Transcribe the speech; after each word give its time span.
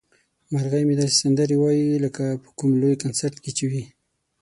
مرغۍ 0.51 0.83
مې 0.87 0.95
داسې 0.99 1.15
سندرې 1.23 1.55
وايي 1.59 1.87
لکه 2.05 2.23
په 2.43 2.49
کوم 2.57 2.71
لوی 2.81 3.01
کنسرت 3.03 3.35
کې 3.43 3.51
چې 3.57 3.65
وي. 3.71 3.83